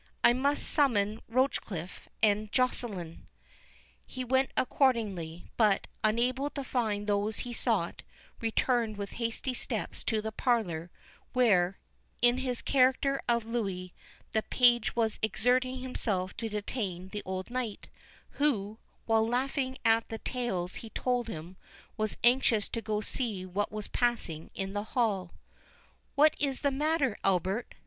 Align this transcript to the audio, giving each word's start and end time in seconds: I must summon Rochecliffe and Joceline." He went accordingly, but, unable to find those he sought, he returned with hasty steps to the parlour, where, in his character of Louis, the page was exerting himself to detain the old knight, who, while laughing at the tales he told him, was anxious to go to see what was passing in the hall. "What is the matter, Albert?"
I 0.23 0.33
must 0.33 0.67
summon 0.67 1.19
Rochecliffe 1.29 2.07
and 2.23 2.51
Joceline." 2.51 3.27
He 4.03 4.23
went 4.23 4.49
accordingly, 4.57 5.51
but, 5.57 5.85
unable 6.03 6.49
to 6.49 6.63
find 6.63 7.05
those 7.05 7.37
he 7.45 7.53
sought, 7.53 8.01
he 8.39 8.47
returned 8.47 8.97
with 8.97 9.11
hasty 9.21 9.53
steps 9.53 10.03
to 10.05 10.19
the 10.19 10.31
parlour, 10.31 10.89
where, 11.33 11.77
in 12.19 12.39
his 12.39 12.63
character 12.63 13.21
of 13.29 13.45
Louis, 13.45 13.93
the 14.31 14.41
page 14.41 14.95
was 14.95 15.19
exerting 15.21 15.81
himself 15.81 16.35
to 16.37 16.49
detain 16.49 17.09
the 17.09 17.21
old 17.23 17.51
knight, 17.51 17.87
who, 18.39 18.79
while 19.05 19.27
laughing 19.27 19.77
at 19.85 20.09
the 20.09 20.17
tales 20.17 20.73
he 20.81 20.89
told 20.89 21.27
him, 21.27 21.57
was 21.95 22.17
anxious 22.23 22.67
to 22.69 22.81
go 22.81 23.01
to 23.01 23.07
see 23.07 23.45
what 23.45 23.71
was 23.71 23.87
passing 23.87 24.49
in 24.55 24.73
the 24.73 24.83
hall. 24.97 25.33
"What 26.15 26.33
is 26.39 26.61
the 26.61 26.71
matter, 26.71 27.19
Albert?" 27.23 27.75